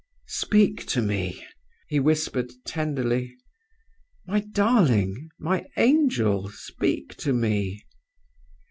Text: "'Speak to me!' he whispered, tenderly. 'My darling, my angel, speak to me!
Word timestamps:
"'Speak 0.25 0.83
to 0.87 0.99
me!' 0.99 1.45
he 1.87 1.99
whispered, 1.99 2.51
tenderly. 2.65 3.35
'My 4.25 4.39
darling, 4.39 5.29
my 5.37 5.63
angel, 5.77 6.49
speak 6.49 7.15
to 7.17 7.33
me! 7.33 7.85